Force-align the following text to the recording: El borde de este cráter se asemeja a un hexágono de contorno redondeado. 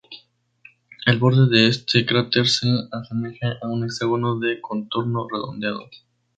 El 1.05 1.19
borde 1.19 1.47
de 1.47 1.67
este 1.67 2.07
cráter 2.07 2.47
se 2.47 2.67
asemeja 2.91 3.59
a 3.61 3.67
un 3.67 3.83
hexágono 3.83 4.39
de 4.39 4.59
contorno 4.59 5.27
redondeado. 5.31 5.87